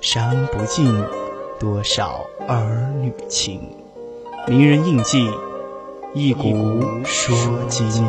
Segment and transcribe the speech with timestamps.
[0.00, 0.92] 伤不尽
[1.58, 3.60] 多少儿女情。
[4.46, 5.28] 名人印记，
[6.14, 8.04] 一古说今。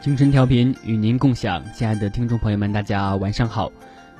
[0.00, 3.70] 清晨调频与您共享，亲爱的听众朋友们，大家晚上好，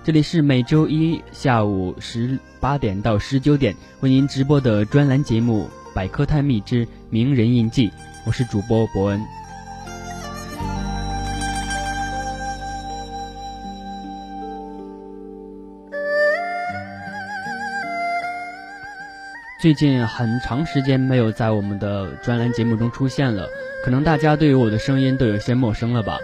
[0.05, 7.89] 这里是每周一下午十八点到十九点为您直播的专栏节目《百科探秘之名人印记》，
[8.27, 9.22] 我是主播伯恩。
[19.61, 23.47] 最近很长时间没有在我们的专栏节目中出现了。
[23.84, 26.19] 可能大家对于我的声音都有些陌生了吧，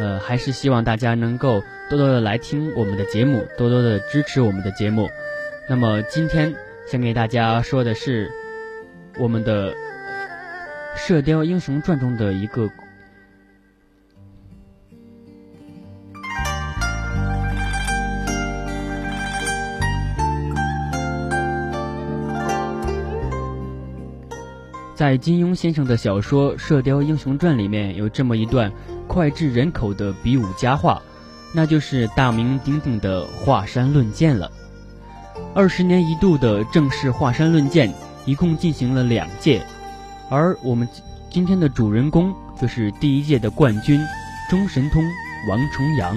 [0.00, 5.08] 呃，还是希望大家能够多多的来听我们的节目，多多的支持我们的节目。
[5.68, 6.54] 那么今天
[6.90, 8.30] 想给大家说的是
[9.18, 9.72] 我们的
[10.96, 12.68] 《射雕英雄传》中的一个。
[24.94, 28.72] 在金庸先生的小说《射雕英雄传》里面有这么一段
[29.06, 31.02] 脍炙人口的比武佳话，
[31.56, 34.50] 那就是大名鼎鼎的华山论剑了。
[35.54, 37.92] 二十年一度的正式华山论剑
[38.26, 39.64] 一共进行了两届，
[40.28, 40.88] 而我们
[41.30, 44.00] 今天的主人公就是第一届的冠军
[44.50, 45.02] 中神通
[45.48, 46.16] 王重阳。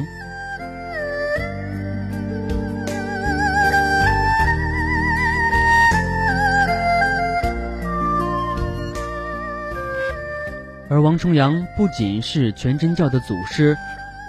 [10.90, 13.78] 而王重阳不仅是全真教的祖师，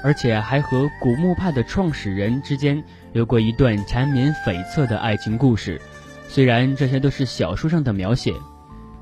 [0.02, 2.82] 而且还和古墓派的创始人之间
[3.12, 5.80] 有过一段缠绵悱恻的爱情故事。
[6.28, 8.32] 虽然这些都是小说上的描写，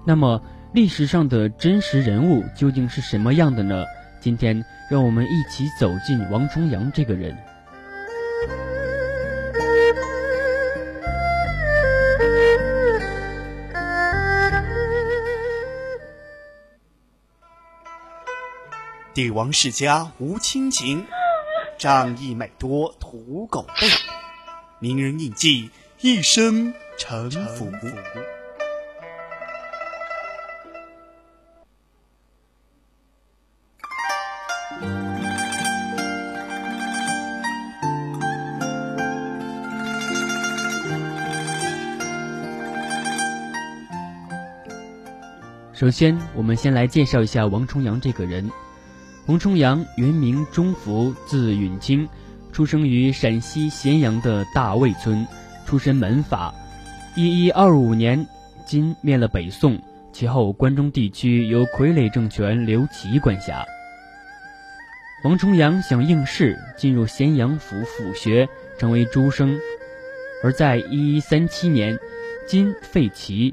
[0.04, 0.40] 那么
[0.72, 3.84] 历史上的真实人物究竟是什么样的呢？
[4.20, 7.36] 今天让我们一起走进王重阳这个人。
[19.16, 21.06] 帝王世家无亲情，
[21.78, 23.88] 仗义每多屠狗辈。
[24.78, 25.70] 名人印记，
[26.02, 27.72] 一生沉浮。
[45.72, 48.50] 首先，我们先来介绍一下王重阳这个人。
[49.26, 52.08] 王重阳原名钟福，字允清，
[52.52, 55.26] 出生于陕西咸阳的大魏村，
[55.66, 56.54] 出身门阀。
[57.16, 58.24] 一一二五年，
[58.64, 59.76] 金灭了北宋，
[60.12, 63.64] 其后关中地区由傀儡政权刘琦管辖。
[65.24, 68.48] 王重阳想应试，进入咸阳府府学，
[68.78, 69.58] 成为诸生。
[70.44, 71.98] 而在一一三七年，
[72.46, 73.52] 金废齐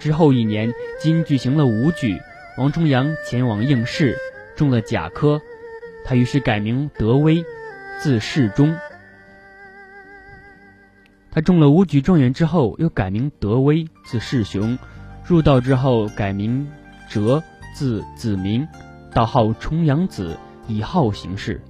[0.00, 2.18] 之后一年，金举行了武举，
[2.58, 4.18] 王重阳前往应试。
[4.56, 5.40] 中了甲科，
[6.04, 7.44] 他于是改名德威，
[8.00, 8.74] 字世忠。
[11.30, 14.78] 他中了武举状元之后，又改名德威，字世雄。
[15.24, 16.70] 入道之后，改名
[17.08, 17.42] 哲，
[17.74, 18.66] 字子明，
[19.12, 20.36] 道号重阳子，
[20.68, 21.60] 以号行事。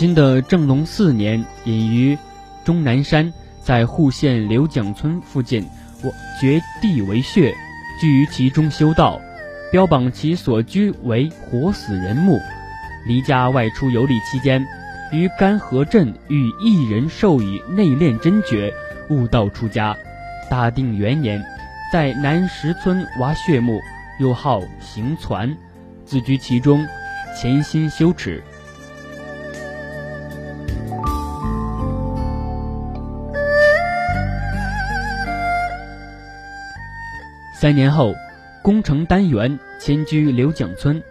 [0.00, 2.16] 金的正隆四年，隐于
[2.64, 3.30] 终南山，
[3.62, 5.62] 在户县刘蒋村附近，
[6.02, 6.10] 我
[6.40, 7.54] 掘地为穴，
[8.00, 9.20] 居于其中修道。
[9.70, 12.38] 标榜其所居为活死人墓。
[13.06, 14.66] 离家外出游历期间，
[15.12, 18.72] 于甘河镇遇一人授以内练真诀，
[19.10, 19.94] 悟道出家。
[20.48, 21.44] 大定元年，
[21.92, 23.78] 在南石村挖穴墓，
[24.18, 25.54] 又号行传，
[26.06, 26.82] 自居其中，
[27.38, 28.42] 潜心修持。
[37.60, 38.14] 三年后，
[38.62, 41.02] 功成丹元，迁居刘蒋村。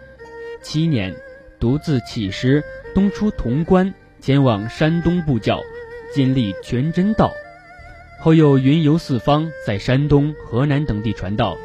[0.60, 1.14] 七年，
[1.60, 2.60] 独自起师
[2.92, 5.60] 东出潼关，前往山东布教，
[6.12, 7.30] 建立全真道。
[8.18, 11.56] 后又云游四方，在山东、河南等地传道。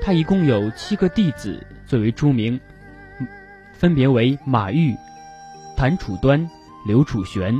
[0.00, 2.58] 他一共有七个弟子，最为出名，
[3.74, 4.96] 分别为马玉、
[5.76, 6.48] 谭楚端、
[6.86, 7.54] 刘楚玄、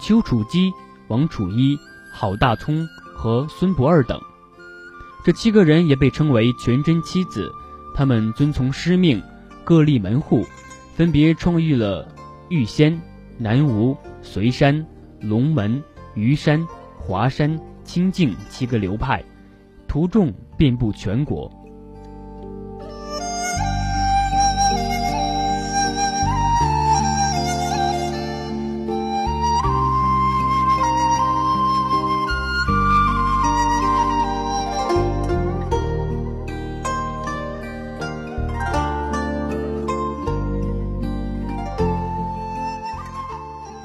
[0.00, 0.70] 丘楚基、
[1.08, 1.76] 王楚一、
[2.12, 2.86] 郝大聪
[3.16, 4.20] 和孙不二等。
[5.24, 7.48] 这七个人也被称为全真七子，
[7.94, 9.22] 他们遵从师命，
[9.62, 10.44] 各立门户，
[10.96, 12.08] 分别创立了
[12.48, 13.00] 玉仙、
[13.38, 14.84] 南无、随山、
[15.20, 15.80] 龙门、
[16.14, 16.66] 虞山、
[16.98, 19.22] 华山、清净七个流派，
[19.86, 21.48] 徒众遍布全国。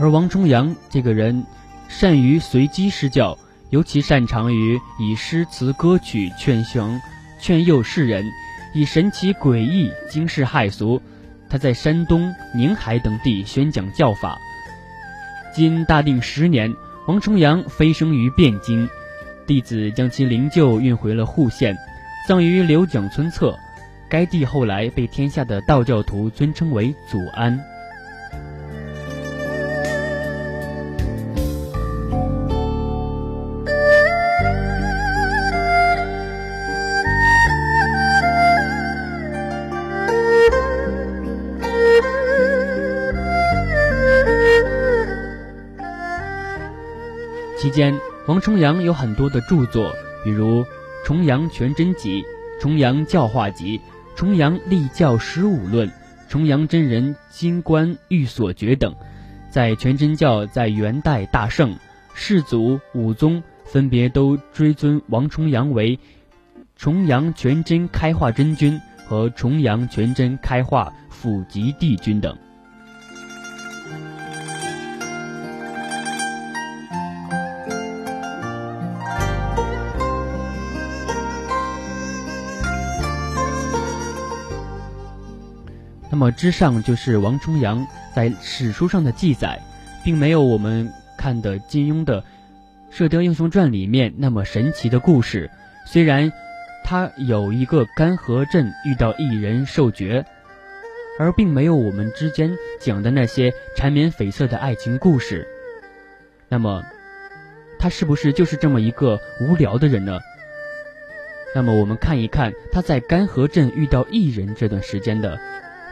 [0.08, 1.44] 而王重阳这个人，
[1.90, 3.38] 善于随机施教，
[3.72, 6.98] 尤其擅长于以诗词歌曲劝降、
[7.42, 8.24] 劝诱世人，
[8.74, 11.02] 以神奇诡异惊世骇俗。
[11.50, 14.38] 他在山东、宁海等地宣讲教法。
[15.54, 16.74] 今大定十年，
[17.06, 18.88] 王重阳飞升于汴京，
[19.46, 21.76] 弟子将其灵柩运回了户县，
[22.26, 23.54] 葬于刘蒋村侧。
[24.08, 27.62] 该地后来被天下的道教徒尊称为祖安。
[47.78, 49.94] 间，王重阳有很多的著作，
[50.24, 50.64] 比如
[51.06, 52.24] 《重阳全真集》
[52.60, 53.78] 《重阳教化集》
[54.16, 55.88] 《重阳立教十五论》
[56.28, 58.96] 《重阳真人金冠玉所诀》等。
[59.52, 61.76] 在全真教在元代大盛，
[62.16, 66.00] 世祖、武宗分别都追尊王重阳为
[66.76, 72.36] 重阳全真开化真君和重阳全真开化辅吉帝君等。
[86.18, 89.62] 那么之上就是王重阳在史书上的记载，
[90.04, 92.20] 并没有我们看的金庸的
[92.90, 95.48] 《射雕英雄传》里面那么神奇的故事。
[95.86, 96.34] 虽然
[96.84, 100.26] 他有一个干河镇遇到一人受爵，
[101.20, 105.48] 而并没有我们之间讲的那些缠绵悱恻的爱情故事。
[106.50, 106.84] 那么，
[107.78, 110.20] 他是不是就是这么一个无聊的人呢？
[111.54, 115.40] 那么我们看一看他在干河镇遇到异人这段时间的。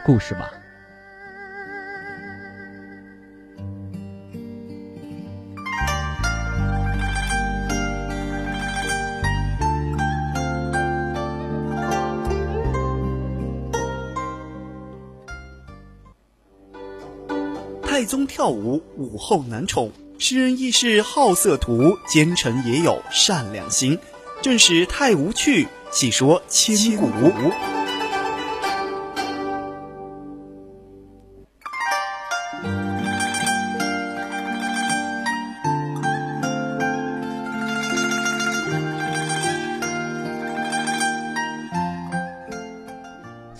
[0.06, 0.52] 故事吧。
[17.82, 19.90] 太宗跳舞，武后难宠。
[20.18, 23.98] 诗人亦是好色徒，奸臣也有善良心。
[24.40, 27.10] 正是太无趣，细说千古。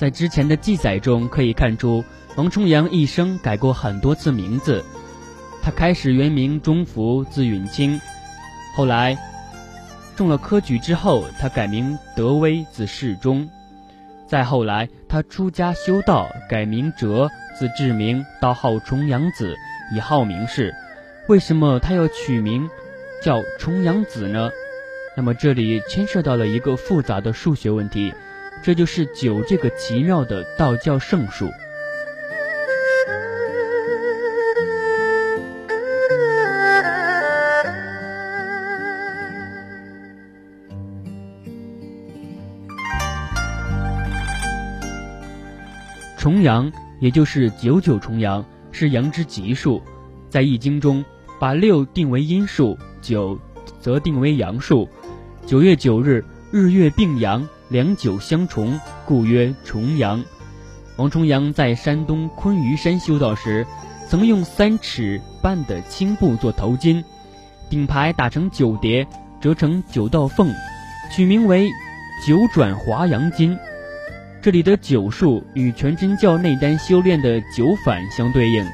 [0.06, 2.04] 在之前的记载中可以看出，
[2.36, 4.84] 王重阳一生改过很多次名字。
[5.64, 8.00] 他开始原名钟福，字允清，
[8.76, 9.18] 后来
[10.14, 13.48] 中了科举之后，他改名德威，字世忠。
[14.28, 19.56] 再后来，他出家修道，改名哲，字志明，道号重阳子，
[19.92, 20.72] 以号名士。
[21.26, 22.70] 为什么他要取名
[23.24, 24.50] 叫重阳子呢？
[25.16, 28.14] 那么这里牵涉到了一个复杂的数学问题。
[28.62, 31.48] 这就是九这个奇妙的道教圣数。
[46.18, 49.80] 重阳也就是九九重阳，是阳之吉数，
[50.28, 51.04] 在易经中
[51.38, 53.38] 把六定为阴数，九
[53.80, 54.88] 则定为阳数。
[55.46, 60.22] 九月九日，日月并阳，两九相重，故曰重阳。
[60.96, 63.66] 王重阳在山东昆嵛山修道时，
[64.08, 67.02] 曾用三尺半的青布做头巾，
[67.68, 69.06] 顶牌打成九叠，
[69.40, 70.48] 折成九道缝，
[71.14, 71.68] 取名为
[72.26, 73.58] “九转华阳巾”。
[74.40, 78.64] 这里的九数与全真教内丹修炼的九反相对应。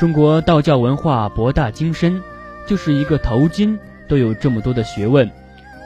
[0.00, 2.20] 中国道教文化博大精深，
[2.66, 5.30] 就是一个头巾都有这么多的学问，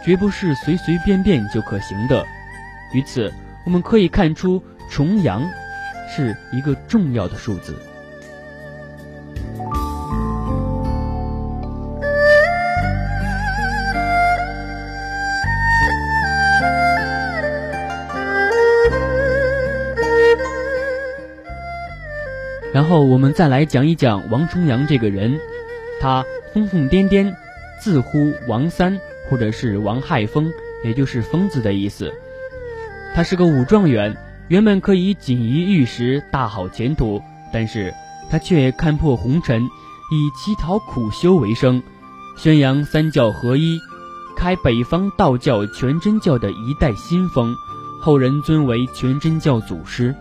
[0.06, 2.24] 绝不是随随便便就可行的。
[2.94, 3.32] 于此，
[3.64, 4.62] 我们可以看出。
[4.88, 5.42] 重阳
[6.08, 7.74] 是一个重要的数字。
[22.72, 25.40] 然后我们再来讲一讲王重阳这个人，
[26.00, 27.34] 他疯疯癫癫，
[27.80, 30.50] 自呼王三，或者是王亥疯，
[30.84, 32.12] 也就是疯子的意思。
[33.14, 34.16] 他是个武状元。
[34.48, 37.20] 原本可以锦衣玉食，大好前途，
[37.52, 37.92] 但是
[38.30, 41.82] 他却看破红尘，以乞讨苦修为生，
[42.36, 43.76] 宣扬三教合一，
[44.36, 47.52] 开北方道教全真教的一代新风，
[48.00, 50.14] 后人尊为全真教祖师。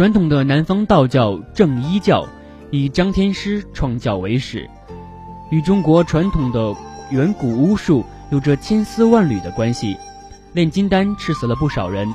[0.00, 2.26] 传统的南方道教正一教，
[2.70, 4.66] 以张天师创教为始，
[5.50, 6.74] 与中国传统的
[7.10, 9.98] 远古巫术有着千丝万缕的关系。
[10.54, 12.08] 炼金丹吃死了不少人，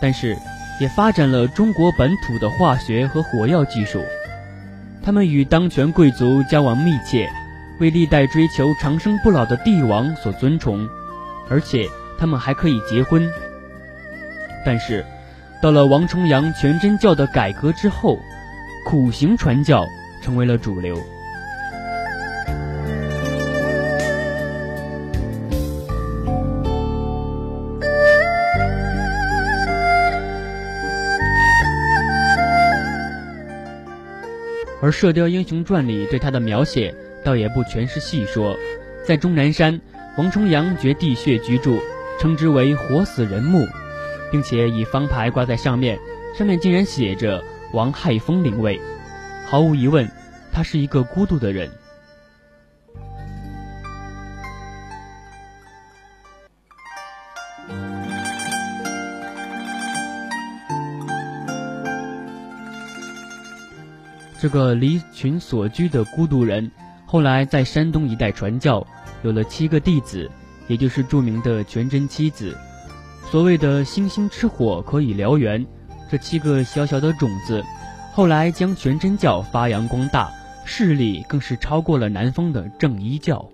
[0.00, 0.34] 但是
[0.80, 4.00] 也发展了中国本土的化学和火药技术。
[5.02, 7.28] 他们与当权贵族交往密切，
[7.80, 10.88] 为历代追求长生不老的帝王所尊崇，
[11.50, 11.86] 而且
[12.18, 13.30] 他们还可以结婚。
[14.64, 15.04] 但是。
[15.62, 18.18] 到了王重阳全真教的改革之后，
[18.86, 19.84] 苦行传教
[20.22, 20.96] 成为了主流。
[34.82, 38.56] 而《射雕英雄传》里对他的描写，倒也不全是戏说。
[39.06, 39.78] 在终南山，
[40.16, 41.78] 王重阳掘地穴居住，
[42.18, 43.66] 称之为“活死人墓”。
[44.30, 45.98] 并且以方牌挂在上面，
[46.36, 47.42] 上面竟然写着
[47.74, 48.80] “王亥峰灵位”。
[49.46, 50.08] 毫无疑问，
[50.52, 51.70] 他是一个孤独的人。
[64.40, 66.70] 这个离群所居的孤独人，
[67.04, 68.86] 后来在山东一带传教，
[69.22, 70.30] 有了七个弟子，
[70.66, 72.56] 也就是著名的全真七子。
[73.30, 75.64] 所谓的星星之火可以燎原，
[76.10, 77.64] 这七个小小的种子，
[78.12, 80.28] 后来将全真教发扬光大，
[80.64, 83.48] 势力更是超过了南方的正一教。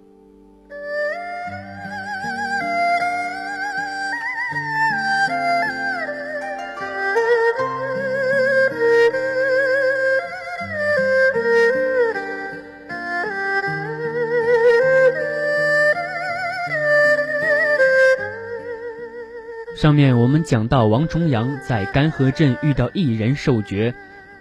[19.76, 23.94] 上面我们讲到王重阳在干河镇遇到一人受爵，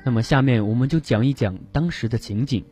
[0.06, 2.63] 那么下面我们就讲一讲当时的情景。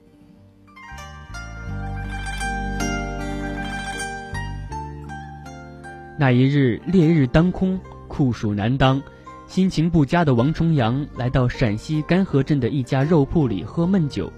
[6.18, 7.78] 那一日烈日当空，
[8.08, 9.04] 酷暑难当，
[9.46, 14.32] 心情不佳的王重阳来到陕西干河镇的一家肉铺里喝闷酒。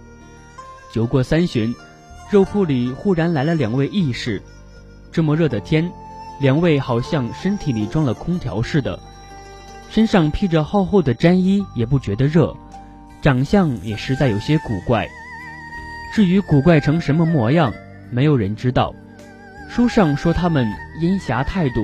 [0.92, 1.76] 酒过三巡，
[2.32, 4.42] 肉铺里忽然来了两位义士。
[5.12, 5.92] 这么热的天。
[6.40, 9.00] 两位好像身体里装了空调似的，
[9.90, 12.56] 身上披着厚厚的毡衣也不觉得热，
[13.22, 15.08] 长相也实在有些古怪。
[16.14, 17.74] 至于古怪成什么模样，
[18.12, 18.94] 没有人知道。
[19.70, 20.68] 书上说他们
[21.02, 21.82] 阴侠态度，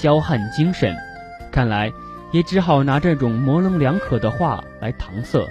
[0.00, 0.94] 消汗精神，
[1.52, 1.90] 看来
[2.32, 5.46] 也只好拿这种模棱两可的话来搪塞。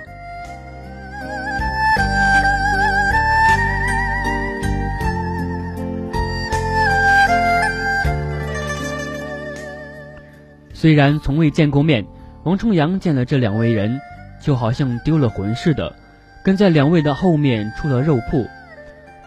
[10.80, 12.06] 虽然从未见过面，
[12.44, 14.00] 王重阳见了这两位人，
[14.42, 15.94] 就好像丢了魂似的，
[16.42, 18.48] 跟在两位的后面出了肉铺。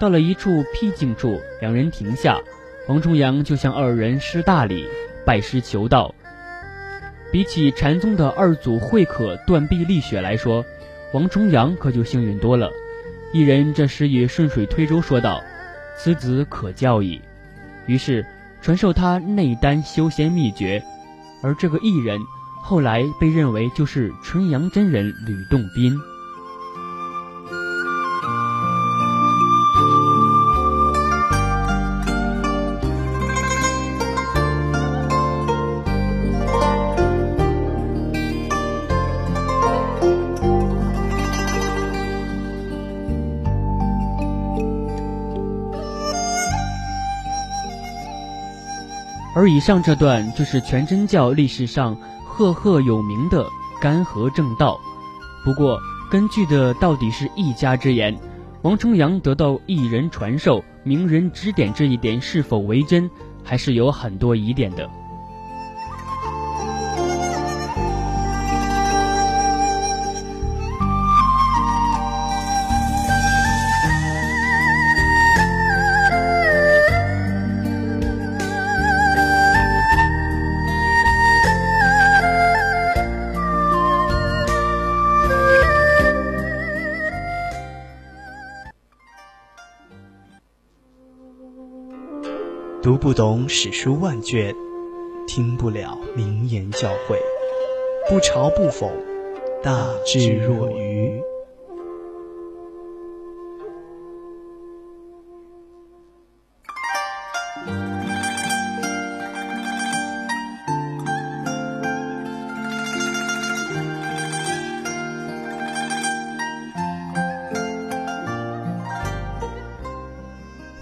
[0.00, 2.38] 到了一处僻静处，两人停下，
[2.88, 4.86] 王重阳就向二人施大礼，
[5.26, 6.14] 拜师求道。
[7.30, 10.64] 比起禅宗的二祖慧可断臂立血来说，
[11.12, 12.70] 王重阳可就幸运多了。
[13.34, 15.42] 一人这时也顺水推舟说道
[16.00, 17.20] ：“此子可教矣。”
[17.84, 18.24] 于是
[18.62, 20.82] 传授他内丹修仙秘诀。
[21.42, 22.20] 而这个艺人
[22.60, 25.98] 后来被认为就是纯阳真人吕洞宾。
[49.42, 53.44] 而以上这段就是全真教历史上赫赫有名的
[53.80, 54.78] 干涸正道。
[55.44, 58.16] 不过，根据的到底是一家之言，
[58.62, 63.10] 王重阳得到一人传授、名人指点这一点是否为真，
[63.42, 64.88] 还是有很多疑点的。
[92.82, 94.52] 读不懂史书万卷，
[95.28, 97.16] 听不了名言教诲，
[98.10, 98.90] 不嘲不讽，
[99.62, 101.22] 大智若愚。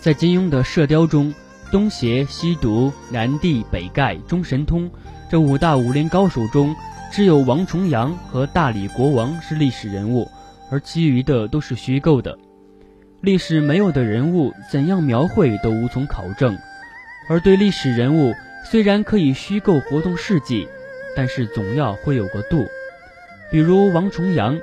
[0.01, 1.35] 在金庸的《射雕》中。
[1.71, 4.91] 东邪、西毒、南帝、北丐、中神通，
[5.31, 6.75] 这五大武林高手中，
[7.13, 10.29] 只有王重阳和大理国王是历史人物，
[10.71, 12.37] 而其余的都是虚构的。
[13.21, 16.57] 历史没有的人物，怎样描绘都无从考证。
[17.29, 20.67] 而对历史人物，虽然可以虚构活动事迹，
[21.15, 22.67] 但是总要会有个度。
[23.51, 24.59] 比如王重阳，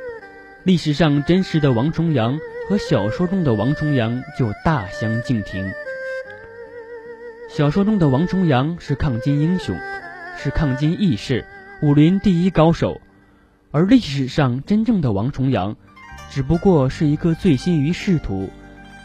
[0.64, 5.72] 历史上真实的王重阳和小说中的王重阳就大相径庭。
[7.50, 9.76] 小说中的王重阳是抗金英雄，
[10.38, 11.46] 是抗金义士，
[11.82, 13.00] 武林第一高手；
[13.72, 15.78] 而历史上真正的王重阳，
[16.30, 18.50] 只不过是一个醉心于仕途、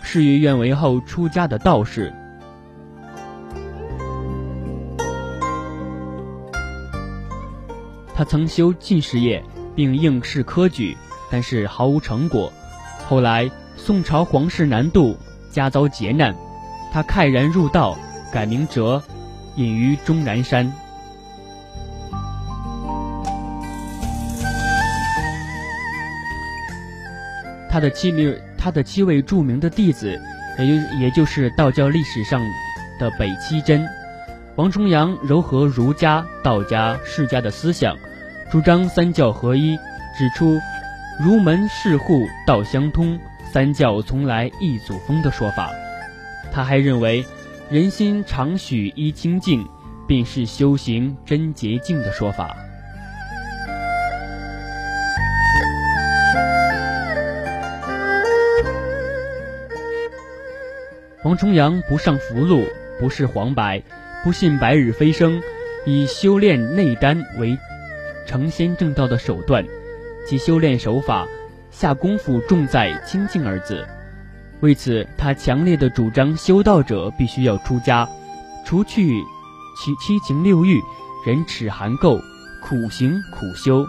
[0.03, 2.13] 事与愿违后出家的道士。
[8.13, 9.43] 他曾修进士业，
[9.77, 10.97] 并应试科举，
[11.31, 12.53] 但是毫无成果。
[13.09, 15.17] 后来宋朝皇室南渡，
[15.51, 16.35] 家遭劫难，
[16.93, 17.97] 他慨然入道。
[18.33, 19.03] 改名哲，
[19.57, 20.73] 隐于终南山。
[27.69, 30.19] 他的七名，他的七位著名的弟子，
[30.59, 32.41] 也就也就是道教历史上
[32.99, 33.87] 的北七真。
[34.57, 37.95] 王重阳糅合儒家、道家、释家的思想，
[38.51, 39.77] 主张三教合一，
[40.17, 40.59] 指出
[41.23, 43.19] 儒门世户道相通，
[43.53, 45.71] 三教从来一祖风的说法。
[46.51, 47.23] 他还认为。
[47.73, 49.67] 人心常许一清净，
[50.07, 52.55] 便是修行真洁净的说法。
[61.25, 62.63] 王重阳不上福禄，
[63.01, 63.83] 不是黄白，
[64.23, 65.43] 不信白日飞升，
[65.87, 67.57] 以修炼内丹为
[68.27, 69.65] 成仙正道的手段，
[70.29, 71.27] 其修炼手法
[71.71, 73.89] 下功夫重在清净二字。
[74.63, 78.09] 为此，他强烈的主张修道者必须要出家，
[78.65, 79.21] 除去
[79.77, 80.81] 其七情六欲，
[81.27, 82.17] 忍耻含垢，
[82.63, 83.85] 苦行苦修。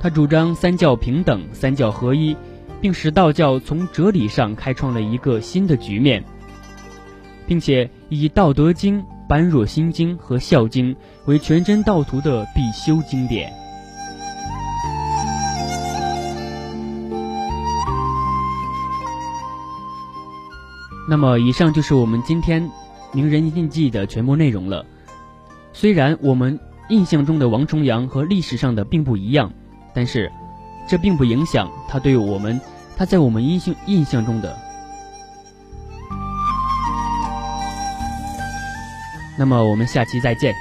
[0.00, 2.36] 他主张三教平等、三教合一，
[2.80, 6.24] 并使道教从哲理上开创了一个新的局面，
[7.46, 9.00] 并且以《道德经》。
[9.28, 10.94] 般若心经和孝经
[11.26, 13.52] 为全真道徒的必修经典。
[21.08, 22.68] 那么，以上就是我们今天
[23.12, 24.84] 名人印记的全部内容了。
[25.72, 26.58] 虽然我们
[26.88, 29.52] 印象中的王重阳和历史上的并不一样，
[29.94, 30.30] 但是
[30.88, 32.60] 这并不影响他对我们
[32.96, 34.65] 他在我们印象印象中的。
[39.36, 40.54] 那么我们下期再见。